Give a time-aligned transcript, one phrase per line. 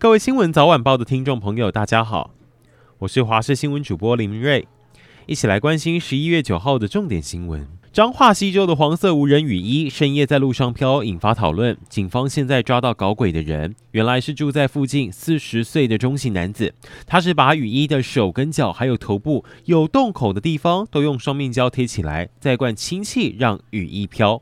[0.00, 2.30] 各位新闻早晚报的听众朋友，大家好，
[3.00, 4.66] 我是华视新闻主播林明瑞，
[5.26, 7.68] 一起来关心十一月九号的重点新闻。
[7.92, 11.76] 彰化西州的黄色无人雨衣深夜在路上飘，引发讨论。
[11.90, 16.72] 警方现在抓到搞鬼的人，原来是住在附近四十岁的中性男子，
[17.06, 24.40] 他是把雨衣的手跟脚还有头部有洞口的地方都用双面胶贴起来，再灌氢气让雨衣飘。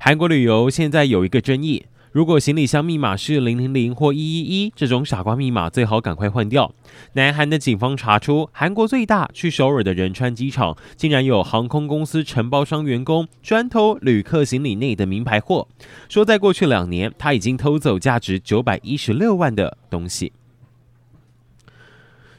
[0.00, 1.86] 韩国旅游现在有一个争议。
[2.14, 6.72] 如果行李箱密码是零零零或一一一这种傻瓜密码，最好赶快换掉。
[7.14, 15.66] 南韩的警方查出，韩国最大去首尔的仁川机场，竟然有航空公司承包商员工专偷旅客行李内的名牌货，
[16.08, 20.32] 说在过去两年，他已经偷走价值九百一十六万的东西。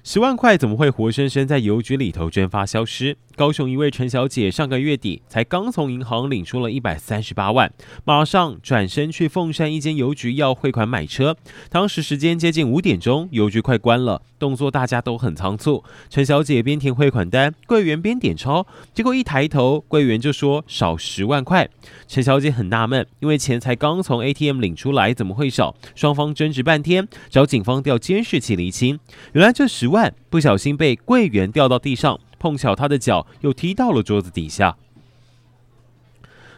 [0.05, 3.17] 十万块怎么会活生生在邮局里头蒸发消失？
[3.35, 7.69] 高雄一位陈小姐上个月底才刚从银行领出了一百三十八万，
[8.05, 11.35] 马上转身去凤山一间邮局要汇款买车。
[11.69, 15.83] 当时时间接近五点钟，邮局快关了，动作大家都很仓促。
[16.09, 21.69] 陈小姐边填汇款单，柜员边点钞，结果一抬头，柜员就说少十万块。
[22.07, 25.75] 陈小姐很纳闷，因为钱才刚从 ATM 领出来，怎么会少？
[25.93, 28.97] 双方争执半天，找警方调监视器厘清，
[29.33, 30.13] 原来这十万。
[30.29, 34.77] 不小心被柜员掉到地上，碰巧他的脚又踢到了桌子底下。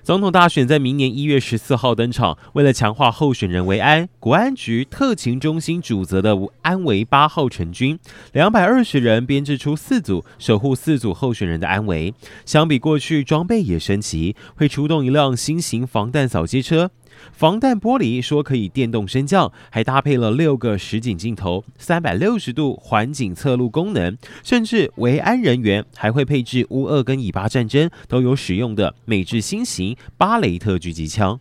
[0.04, 7.98] 总统大选在明年一月十四号登场，为了强化候选人维安，国安局特勤中心主责的安维八号成军，
[8.34, 12.14] 两百二十人编制出四组，守护四组候选人的安危。
[12.46, 16.92] 相比过去，装备也升级，会出动一辆新型防弹扫街车。
[17.32, 31.40] 防弹玻璃说可以电动升降，还搭配了六个实景镜头、三百六十度环景测录功能，甚至维安人员还会配置乌俄跟以巴战争都有使用的美制新型巴雷特狙击枪。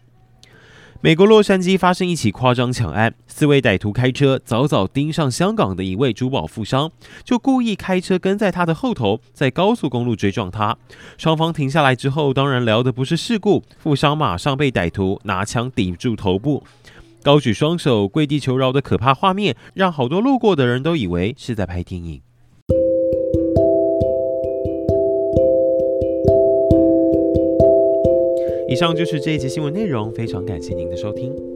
[1.02, 6.91] 美国洛杉矶发生一起夸张抢案，四位歹徒开车早早盯上香港的一位珠宝富商，
[7.22, 10.76] 就故意开车跟在他的后头，在高速公路追撞他。
[11.19, 16.65] 双方停下来之后，当然聊的不是事故，富商马上被歹徒拿枪抵住头部，
[17.22, 22.22] 高举双手跪地求饶的可怕画面，让好多路过的人都以为是在拍电影。
[28.76, 31.56] 以上就是这一节新闻内容，非常感谢您的收听。